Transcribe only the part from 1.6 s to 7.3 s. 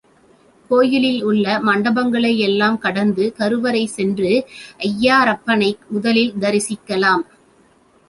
மண்டபங்களை யெல்லாம் கடந்து கருவறை சென்று ஐயாறப்பனை முதலில் தரிசிக்கலாம்.